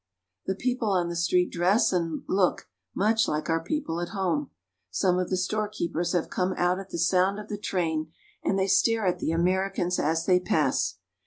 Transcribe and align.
The 0.47 0.55
people 0.55 0.89
on 0.89 1.09
the 1.09 1.15
street 1.15 1.51
dress 1.51 1.93
and 1.93 2.23
look 2.27 2.67
much 2.95 3.27
like 3.27 3.51
our 3.51 3.63
people 3.63 4.01
at 4.01 4.09
home. 4.17 4.49
Some 4.89 5.19
of 5.19 5.29
the 5.29 5.37
storekeepers 5.37 6.13
have 6.13 6.27
come 6.27 6.55
out 6.57 6.79
at 6.79 6.89
the 6.89 6.97
sound 6.97 7.37
of 7.39 7.49
the 7.49 7.57
train, 7.59 8.11
and 8.43 8.57
they 8.57 8.65
stare 8.65 9.05
at 9.05 9.19
the 9.19 9.29
Ameri 9.29 9.75
cans 9.75 9.99
as 9.99 10.25
they 10.25 10.39
pass. 10.39 10.97